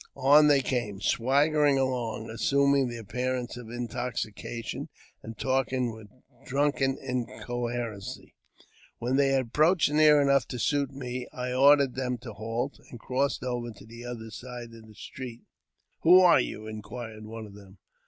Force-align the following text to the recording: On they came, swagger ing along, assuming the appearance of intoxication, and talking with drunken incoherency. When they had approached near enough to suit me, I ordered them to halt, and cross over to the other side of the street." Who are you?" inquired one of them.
On 0.15 0.47
they 0.47 0.61
came, 0.63 0.99
swagger 0.99 1.63
ing 1.63 1.77
along, 1.77 2.31
assuming 2.31 2.87
the 2.87 2.97
appearance 2.97 3.55
of 3.55 3.69
intoxication, 3.69 4.89
and 5.21 5.37
talking 5.37 5.93
with 5.93 6.07
drunken 6.43 6.97
incoherency. 6.99 8.33
When 8.97 9.15
they 9.17 9.27
had 9.27 9.41
approached 9.41 9.91
near 9.91 10.19
enough 10.19 10.47
to 10.47 10.57
suit 10.57 10.89
me, 10.89 11.27
I 11.31 11.53
ordered 11.53 11.93
them 11.93 12.17
to 12.23 12.33
halt, 12.33 12.79
and 12.89 12.99
cross 12.99 13.37
over 13.43 13.69
to 13.69 13.85
the 13.85 14.03
other 14.03 14.31
side 14.31 14.73
of 14.73 14.87
the 14.87 14.95
street." 14.95 15.43
Who 16.01 16.19
are 16.21 16.39
you?" 16.39 16.65
inquired 16.65 17.27
one 17.27 17.45
of 17.45 17.53
them. 17.53 17.77